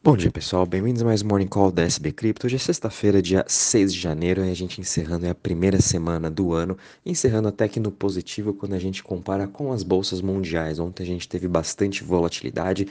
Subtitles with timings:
[0.00, 2.46] Bom dia pessoal, bem-vindos a mais Morning Call da SB Crypto.
[2.46, 6.52] Hoje é sexta-feira, dia 6 de janeiro, e a gente encerrando a primeira semana do
[6.52, 10.78] ano, encerrando até que no positivo quando a gente compara com as bolsas mundiais.
[10.78, 12.86] Ontem a gente teve bastante volatilidade,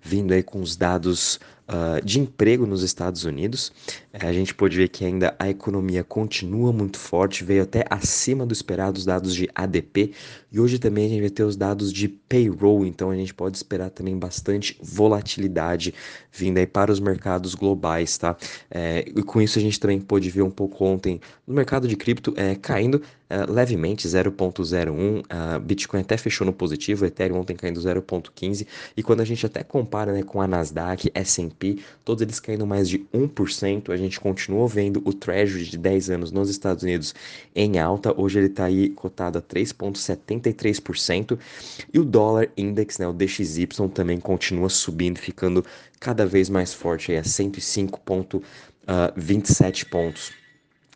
[0.00, 1.40] vindo aí com os dados
[1.72, 3.72] uh, de emprego nos Estados Unidos.
[4.12, 8.52] A gente pode ver que ainda a economia continua muito forte, veio até acima do
[8.52, 10.12] esperado os dados de ADP,
[10.52, 13.56] e hoje também a gente vai ter os dados de payroll, então a gente pode
[13.56, 15.94] esperar também bastante volatilidade
[16.30, 18.36] vindo aí para os mercados globais, tá?
[18.70, 21.96] É, e com isso a gente também pôde ver um pouco ontem no mercado de
[21.96, 27.80] cripto é, caindo uh, levemente 0.01, uh, Bitcoin até fechou no positivo, Ethereum ontem caindo
[27.80, 31.61] 0.15 e quando a gente até compara né, com a Nasdaq, S&P,
[32.04, 36.32] todos eles caindo mais de 1%, a gente continuou vendo o Treasury de 10 anos
[36.32, 37.14] nos Estados Unidos
[37.54, 41.38] em alta, hoje ele está aí cotado a 3.73%
[41.92, 45.64] e o dólar index, né, o DXY também continua subindo, ficando
[46.00, 50.41] cada vez mais forte aí a 105.27 pontos.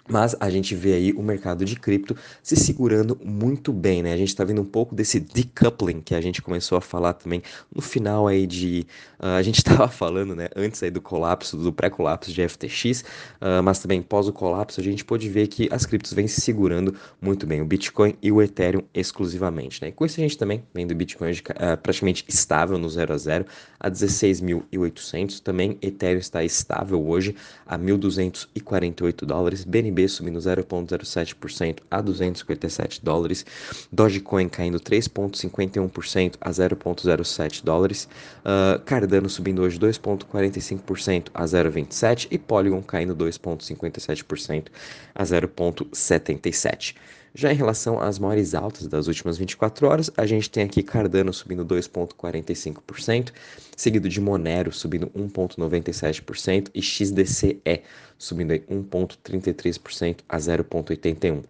[0.09, 4.13] Mas a gente vê aí o mercado de cripto se segurando muito bem, né?
[4.13, 7.43] A gente está vendo um pouco desse decoupling que a gente começou a falar também
[7.75, 8.87] no final aí de.
[9.19, 10.49] Uh, a gente estava falando, né?
[10.55, 13.05] Antes aí do colapso, do pré-colapso de FTX, uh,
[13.41, 16.41] ah, mas também pós o colapso, a gente pode ver que as criptos vêm se
[16.41, 19.89] segurando muito bem, o Bitcoin e o Ethereum exclusivamente, né?
[19.89, 23.19] E com isso a gente também vendo o Bitcoin uh, praticamente estável no 0 a
[23.19, 23.47] 0
[23.81, 27.35] a 16.800, também Ethereum está estável hoje
[27.67, 33.47] a 1.248 dólares, BNB BNB subindo 0,07% a 257 dólares,
[33.91, 38.09] Dogecoin caindo 3,51% a 0,07 dólares,
[38.45, 44.67] uh, Cardano subindo hoje 2,45% a 0,27 e Polygon caindo 2,57%
[45.15, 46.95] a 0,77.
[47.39, 51.35] Já em relação às maiores altas das últimas 24 horas, a gente tem aqui Cardano
[51.35, 53.31] subindo 2,45%,
[53.77, 57.83] seguido de Monero subindo 1,97% e XDCE
[58.17, 61.45] subindo 1,33% a 0,81%.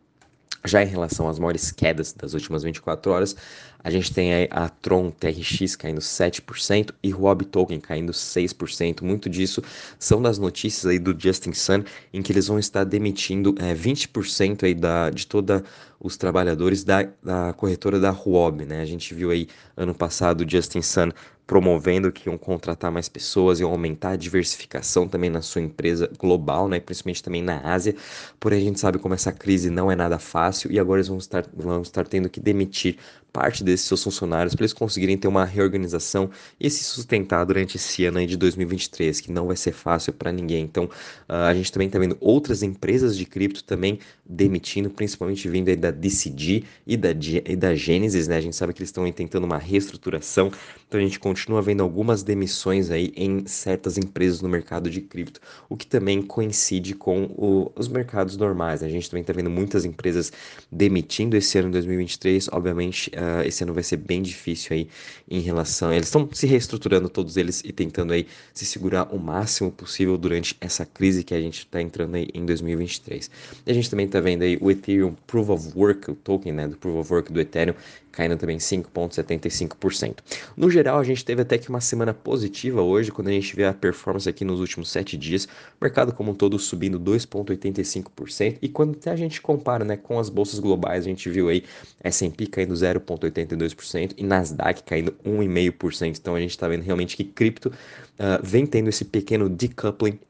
[0.67, 3.36] Já em relação às maiores quedas das últimas 24 horas,
[3.83, 9.02] a gente tem a Tron TRX caindo 7% e Huobi Token caindo 6%.
[9.02, 9.63] Muito disso
[9.98, 14.64] são das notícias aí do Justin Sun, em que eles vão estar demitindo é, 20%
[14.64, 15.63] aí da, de toda
[16.01, 18.80] os trabalhadores da, da corretora da Huobi, né?
[18.80, 21.11] A gente viu aí ano passado o Justin Sun
[21.46, 26.68] promovendo que iam contratar mais pessoas, e aumentar a diversificação também na sua empresa global,
[26.68, 27.95] né, principalmente também na Ásia.
[28.40, 31.18] Porém, a gente sabe como essa crise não é nada fácil e agora eles vão
[31.18, 32.96] estar, vão estar tendo que demitir
[33.36, 38.07] parte desses seus funcionários para eles conseguirem ter uma reorganização e se sustentar durante esse
[38.07, 40.64] ano aí de 2023, que não vai ser fácil para ninguém.
[40.64, 45.68] Então, uh, a gente também está vendo outras empresas de cripto também demitindo, principalmente vindo
[45.68, 47.11] aí da DCG e da,
[47.45, 48.39] e da Genesis, né?
[48.39, 50.51] A gente sabe que eles estão tentando uma reestruturação,
[50.89, 55.41] então a gente continua vendo algumas demissões aí em certas empresas no mercado de cripto,
[55.69, 58.80] o que também coincide com o, os mercados normais.
[58.80, 58.86] Né?
[58.86, 60.33] A gente também está vendo muitas empresas
[60.70, 63.11] demitindo esse ano de 2023, obviamente.
[63.11, 64.89] Uh, esse ano vai ser bem difícil aí
[65.29, 65.92] em relação.
[65.92, 70.57] Eles estão se reestruturando todos eles e tentando aí se segurar o máximo possível durante
[70.61, 73.30] essa crise que a gente está entrando aí em 2023.
[73.67, 76.69] E a gente também está vendo aí o Ethereum Proof of Work, o token né,
[76.69, 77.75] do Proof of Work do Ethereum,
[78.17, 80.17] caindo também 5,75%.
[80.57, 83.64] No geral, a gente teve até que uma semana positiva hoje, quando a gente vê
[83.64, 85.48] a performance aqui nos últimos 7 dias, o
[85.83, 90.61] mercado como um todo subindo 2,85%, e quando a gente compara né, com as bolsas
[90.61, 91.64] globais, a gente viu aí
[92.03, 97.70] S&P caindo 0,82% e Nasdaq caindo 1,5%, então a gente está vendo realmente que cripto
[97.70, 100.20] uh, vem tendo esse pequeno decoupling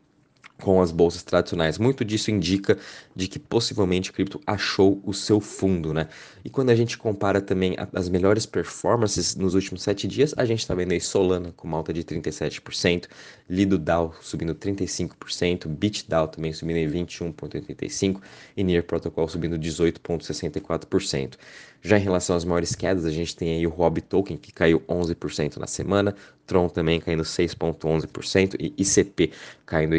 [0.62, 1.78] com as bolsas tradicionais.
[1.78, 2.78] Muito disso indica
[3.14, 6.08] de que possivelmente o cripto achou o seu fundo, né?
[6.44, 10.60] E quando a gente compara também as melhores performances nos últimos sete dias, a gente
[10.60, 13.06] está vendo aí Solana com uma alta de 37%,
[13.48, 18.20] Lido DAO subindo 35%, BitDAO também subindo em 21,85%
[18.56, 21.34] e Near Protocol subindo 18,64%.
[21.82, 24.80] Já em relação às maiores quedas, a gente tem aí o Huobi Token que caiu
[24.88, 26.16] 11% na semana,
[26.46, 29.30] Tron também caindo 6,11% e ICP
[29.64, 29.94] caindo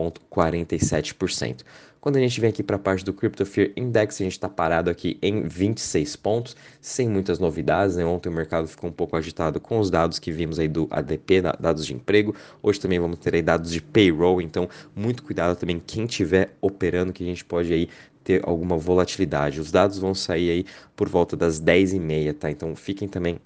[0.00, 1.62] 5,47%.
[2.00, 4.48] Quando a gente vem aqui para a parte do Crypto Fear Index, a gente está
[4.48, 7.96] parado aqui em 26 pontos, sem muitas novidades.
[7.96, 8.06] Né?
[8.06, 11.42] Ontem o mercado ficou um pouco agitado com os dados que vimos aí do ADP,
[11.60, 12.34] dados de emprego.
[12.62, 14.66] Hoje também vamos ter aí dados de payroll, então
[14.96, 17.86] muito cuidado também quem estiver operando, que a gente pode aí
[18.24, 19.60] ter alguma volatilidade.
[19.60, 22.50] Os dados vão sair aí por volta das 10h30, tá?
[22.50, 23.38] Então fiquem também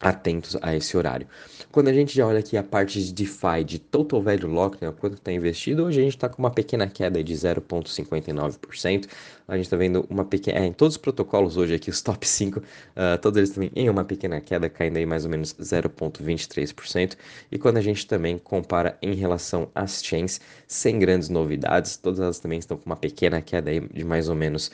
[0.00, 1.26] atentos a esse horário.
[1.70, 4.92] Quando a gente já olha aqui a parte de DeFi, de Total Value Lock, né,
[4.98, 9.06] quanto está investido, hoje a gente está com uma pequena queda de 0,59%.
[9.46, 10.58] A gente está vendo uma pequena.
[10.58, 12.62] É, em todos os protocolos hoje aqui, os top 5, uh,
[12.96, 17.16] ah, todos eles também em uma pequena queda, caindo aí mais ou menos 0,23%.
[17.50, 22.38] E quando a gente também compara em relação às chains, sem grandes novidades, todas elas
[22.38, 24.70] também estão com uma pequena queda aí de mais ou menos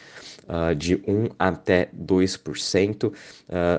[0.48, 3.06] uh, de 1 até 2%.
[3.06, 3.12] Uh,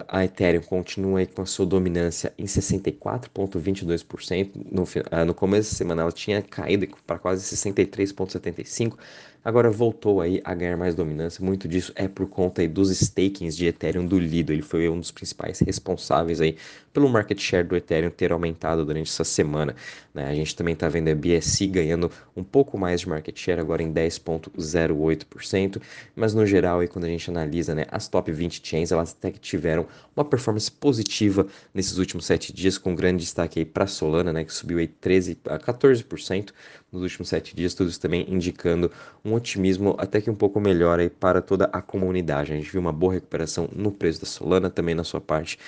[0.08, 4.52] a Ethereum continua com a sua dominância em 64,22%.
[4.72, 8.94] No, uh, no começo da semana ela tinha caído para quase 63,75%.
[9.44, 11.44] Agora voltou aí a ganhar mais dominância.
[11.44, 14.52] Muito disso é por conta aí dos stakings de Ethereum do Lido.
[14.52, 16.58] Ele foi um dos principais responsáveis aí
[16.98, 19.76] pelo market share do Ethereum ter aumentado durante essa semana.
[20.14, 20.28] Né?
[20.28, 23.84] A gente também está vendo a BSC ganhando um pouco mais de market share, agora
[23.84, 25.80] em 10,08%.
[26.16, 29.30] Mas no geral, aí, quando a gente analisa né, as top 20 chains, elas até
[29.30, 29.86] que tiveram
[30.16, 34.52] uma performance positiva nesses últimos 7 dias, com grande destaque aí para Solana, né, que
[34.52, 36.50] subiu aí 13 a 14%
[36.92, 38.92] nos últimos 7 dias, tudo isso também indicando
[39.28, 42.54] um otimismo até que um pouco melhor aí para toda a comunidade.
[42.54, 45.60] A gente viu uma boa recuperação no preço da Solana, também na sua parte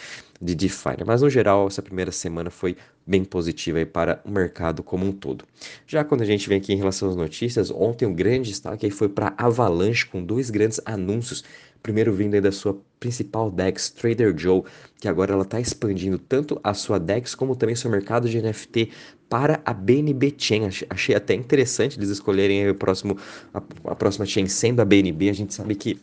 [0.41, 1.03] de DeFi.
[1.06, 5.11] Mas no geral, essa primeira semana foi bem positiva aí para o mercado como um
[5.11, 5.44] todo.
[5.85, 8.85] Já quando a gente vem aqui em relação às notícias, ontem o um grande destaque
[8.85, 11.44] aí foi para Avalanche com dois grandes anúncios.
[11.81, 14.63] Primeiro vindo aí da sua principal DEX, Trader Joe,
[14.99, 18.91] que agora ela está expandindo tanto a sua DEX como também seu mercado de NFT
[19.29, 20.67] para a BNB Chain.
[20.89, 23.17] Achei até interessante eles escolherem o próximo,
[23.53, 23.61] a,
[23.91, 25.29] a próxima chain sendo a BNB.
[25.29, 25.99] A gente sabe que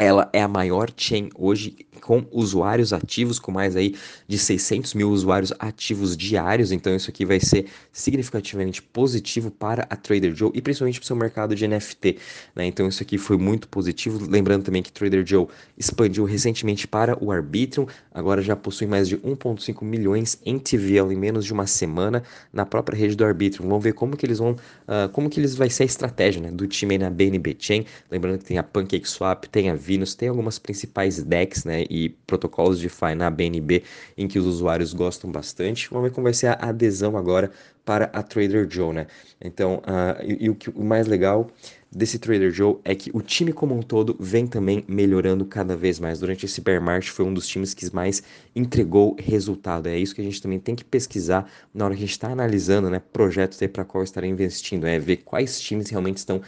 [0.00, 3.94] ela é a maior chain hoje com usuários ativos, com mais aí
[4.26, 6.72] de 600 mil usuários ativos diários.
[6.72, 11.06] Então isso aqui vai ser significativamente positivo para a Trader Joe e principalmente para o
[11.06, 12.16] seu mercado de NFT.
[12.56, 12.66] Né?
[12.66, 14.26] Então isso aqui foi muito positivo.
[14.28, 19.16] Lembrando também que Trader Joe expandiu recentemente para o Arbitrum, agora já possui mais de
[19.18, 22.22] 1,5 milhões em TVL em menos de uma semana
[22.52, 23.68] na própria rede do Arbitrum.
[23.68, 26.50] Vamos ver como que eles vão, uh, como que eles vai ser a estratégia né,
[26.50, 27.84] do time aí na BNB Chain.
[28.10, 29.74] Lembrando que tem a PancakeSwap, tem a
[30.16, 33.82] Tem algumas principais DEX, né, e protocolos de DeFi na BNB
[34.16, 35.88] em que os usuários gostam bastante.
[35.90, 37.50] Vamos ver como vai ser a adesão agora
[37.84, 39.06] para a Trader Joe, né?
[39.40, 41.50] Então, uh, e, e o, que, o mais legal
[41.92, 45.98] desse Trader Joe é que o time como um todo vem também melhorando cada vez
[45.98, 46.20] mais.
[46.20, 48.22] Durante esse bear market foi um dos times que mais
[48.54, 49.88] entregou resultado.
[49.88, 52.28] É isso que a gente também tem que pesquisar na hora que a gente está
[52.28, 54.86] analisando né, projetos para qual estar investindo.
[54.86, 56.40] É ver quais times realmente estão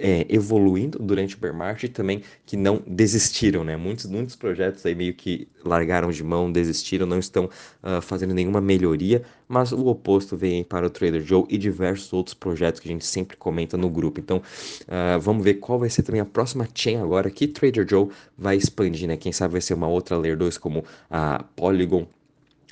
[0.00, 3.76] é, evoluindo durante o bear market e também que não desistiram, né?
[3.76, 8.60] Muitos, muitos projetos aí meio que largaram de mão, desistiram, não estão uh, fazendo nenhuma
[8.60, 12.92] melhoria, mas o oposto vem para o Trader Joe e diversos outros projetos que a
[12.92, 14.20] gente sempre comenta no grupo.
[14.20, 18.08] Então, uh, vamos ver qual vai ser também a próxima chain agora que Trader Joe
[18.38, 19.16] vai expandir, né?
[19.16, 22.06] Quem sabe vai ser uma outra Layer 2 como a Polygon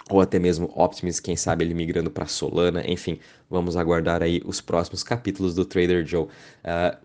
[0.08, 3.18] ou até mesmo Optimus, quem sabe ele migrando para Solana, enfim,
[3.50, 6.24] vamos aguardar aí os próximos capítulos do Trader Joe.
[6.24, 6.28] Uh,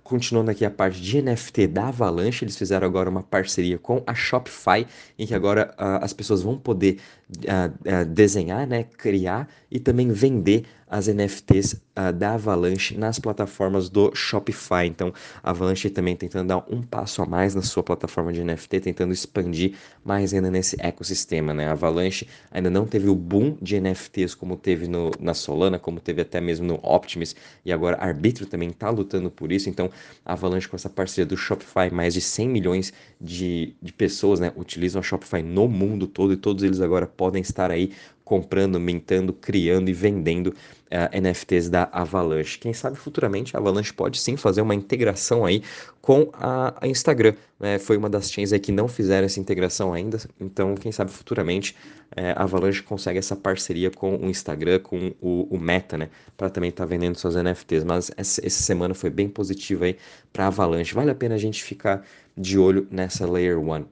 [0.03, 4.13] continuando aqui a parte de NFT da Avalanche, eles fizeram agora uma parceria com a
[4.13, 4.85] Shopify,
[5.17, 10.65] em que agora uh, as pessoas vão poder uh, desenhar, né, criar e também vender
[10.93, 14.85] as NFTs uh, da Avalanche nas plataformas do Shopify.
[14.85, 15.11] Então,
[15.41, 19.11] a Avalanche também tentando dar um passo a mais na sua plataforma de NFT, tentando
[19.11, 19.73] expandir
[20.05, 21.51] mais ainda nesse ecossistema.
[21.51, 21.67] Né?
[21.67, 25.99] A Avalanche ainda não teve o boom de NFTs como teve no, na Solana, como
[25.99, 27.35] teve até mesmo no Optimus,
[27.65, 29.71] e agora Arbitro também está lutando por isso.
[29.71, 29.89] Então,
[30.23, 34.53] a Avalanche com essa parceria do Shopify, mais de 100 milhões de, de pessoas né,
[34.55, 37.91] utilizam a Shopify no mundo todo, e todos eles agora podem estar aí
[38.23, 40.53] comprando, mintando, criando e vendendo uh,
[40.89, 42.57] eh, NFTs da Avalanche.
[42.57, 45.61] Quem sabe futuramente a Avalanche pode sim fazer uma integração aí
[46.01, 47.33] com a, a Instagram.
[47.59, 47.79] Né?
[47.79, 51.75] Foi uma das chains aí que não fizeram essa integração ainda, então quem sabe futuramente
[52.11, 56.09] uh, a Avalanche consegue essa parceria com o Instagram, com o, o Meta, né?
[56.37, 57.83] Para também estar tá vendendo suas NFTs.
[57.83, 59.97] Mas essa, essa semana foi bem positiva aí
[60.31, 60.93] para a Avalanche.
[60.93, 62.05] Vale a pena a gente ficar
[62.37, 63.85] de olho nessa Layer 1.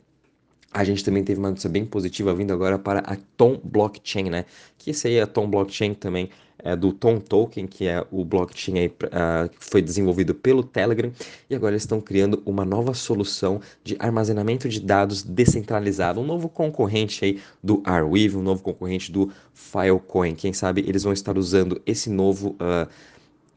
[0.73, 4.45] A gente também teve uma notícia bem positiva vindo agora para a Tom Blockchain, né?
[4.77, 6.29] Que esse aí, a Tom Blockchain também
[6.63, 11.11] é do Tom Token, que é o blockchain aí, uh, que foi desenvolvido pelo Telegram,
[11.49, 16.47] e agora eles estão criando uma nova solução de armazenamento de dados descentralizado, um novo
[16.47, 20.35] concorrente aí do Arweave, um novo concorrente do Filecoin.
[20.35, 22.87] Quem sabe eles vão estar usando esse novo uh,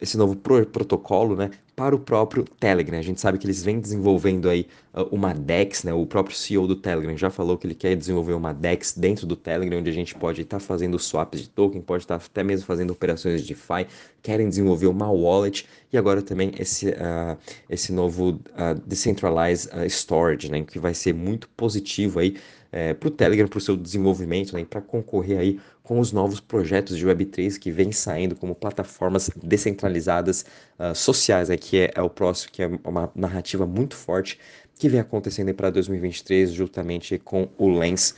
[0.04, 2.98] esse novo pro protocolo, né, para o próprio Telegram.
[2.98, 6.66] A gente sabe que eles vêm desenvolvendo aí uh, uma DEX, né, o próprio CEO
[6.66, 9.92] do Telegram já falou que ele quer desenvolver uma DEX dentro do Telegram, onde a
[9.92, 13.42] gente pode estar tá fazendo swaps de token, pode estar tá até mesmo fazendo operações
[13.42, 13.86] de DeFi,
[14.22, 17.36] querem desenvolver uma wallet e agora também esse, uh,
[17.68, 22.36] esse novo uh, Decentralized Storage, né, que vai ser muito positivo aí
[22.74, 26.40] é, para o Telegram, para o seu desenvolvimento, né, para concorrer aí com os novos
[26.40, 30.44] projetos de Web3 que vem saindo como plataformas descentralizadas
[30.76, 34.40] uh, sociais, né, que é, é, o próximo, que é uma narrativa muito forte
[34.76, 38.16] que vem acontecendo para 2023, juntamente com o Lens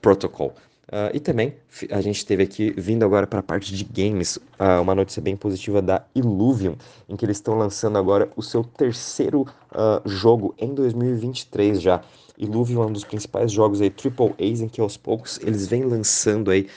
[0.00, 0.52] Protocol.
[0.88, 1.54] Uh, e também
[1.90, 5.36] a gente teve aqui, vindo agora para a parte de games, uh, uma notícia bem
[5.36, 6.74] positiva da Illuvium,
[7.08, 12.02] em que eles estão lançando agora o seu terceiro uh, jogo em 2023 já.
[12.42, 15.84] Illuvium é um dos principais jogos aí, Triple A's, em que aos poucos eles vêm
[15.84, 16.68] lançando aí,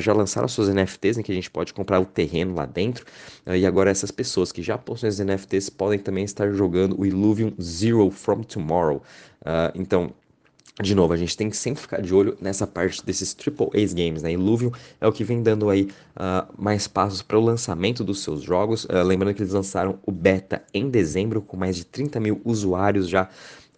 [0.00, 3.04] já lançaram suas NFTs, em que a gente pode comprar o terreno lá dentro,
[3.46, 7.52] e agora essas pessoas que já possuem as NFTs podem também estar jogando o Illuvium
[7.60, 9.02] Zero from Tomorrow.
[9.74, 10.12] então,
[10.82, 13.94] de novo, a gente tem que sempre ficar de olho nessa parte desses Triple A's
[13.94, 14.32] games, né?
[14.32, 14.70] Illuvium
[15.00, 18.84] é o que vem dando aí uh, mais passos para o lançamento dos seus jogos.
[18.84, 23.08] Uh, lembrando que eles lançaram o beta em dezembro, com mais de 30 mil usuários
[23.08, 23.26] já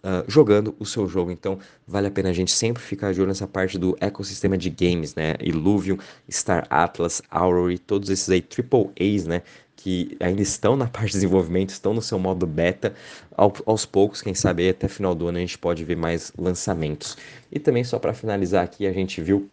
[0.01, 1.29] Uh, jogando o seu jogo.
[1.29, 4.69] Então, vale a pena a gente sempre ficar de olho nessa parte do ecossistema de
[4.69, 5.35] games, né?
[5.41, 5.97] Illuvium,
[6.31, 9.41] Star Atlas, Aurory, todos esses aí triple A's, né?
[9.81, 12.93] que ainda estão na parte de desenvolvimento, estão no seu modo beta.
[13.35, 17.17] Ao, aos poucos, quem sabe até final do ano a gente pode ver mais lançamentos.
[17.51, 19.49] E também só para finalizar aqui, a gente viu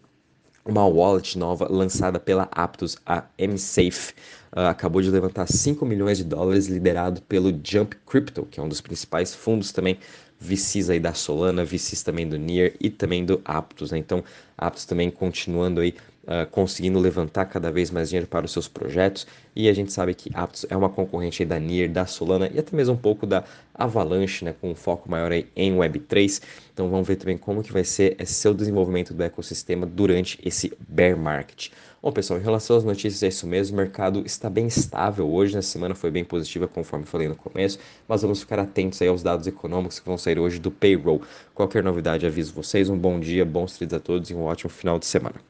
[0.65, 4.15] uma wallet nova lançada pela Aptos, a MSafe.
[4.53, 8.69] Uh, acabou de levantar 5 milhões de dólares, liderado pelo Jump Crypto, que é um
[8.69, 9.99] dos principais fundos também
[10.47, 13.91] VCs aí da Solana, VCs também do Near e também do Aptos.
[13.91, 13.99] Né?
[13.99, 14.23] Então,
[14.57, 15.95] Aptos também continuando aí
[16.27, 19.29] Uh, conseguindo levantar cada vez mais dinheiro para os seus projetos.
[19.55, 22.75] E a gente sabe que Aptos é uma concorrente da NIR, da Solana e até
[22.75, 26.43] mesmo um pouco da Avalanche, né, com um foco maior aí em Web3.
[26.75, 31.17] Então vamos ver também como que vai ser seu desenvolvimento do ecossistema durante esse bear
[31.17, 31.71] market.
[32.07, 33.75] Bom, pessoal, em relação às notícias, é isso mesmo.
[33.75, 35.57] O mercado está bem estável hoje.
[35.57, 37.81] Na semana foi bem positiva, conforme falei no começo.
[38.07, 41.21] Mas vamos ficar atentos aí aos dados econômicos que vão sair hoje do payroll.
[41.53, 42.89] Qualquer novidade, aviso vocês.
[42.89, 45.41] Um bom dia, bons trades a todos e um ótimo final de semana.